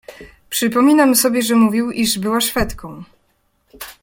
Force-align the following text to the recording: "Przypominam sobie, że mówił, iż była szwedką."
"Przypominam 0.49 1.15
sobie, 1.15 1.41
że 1.41 1.55
mówił, 1.55 1.91
iż 1.91 2.19
była 2.19 2.41
szwedką." 2.41 3.03